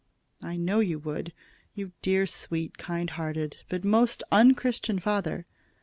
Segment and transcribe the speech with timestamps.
[0.41, 1.31] "I know you would,
[1.75, 5.45] you dear, sweet, kind hearted, but most un Christian, father.